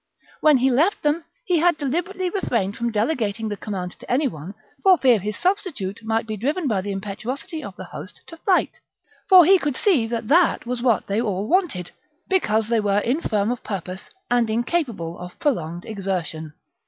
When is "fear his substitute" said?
4.97-5.99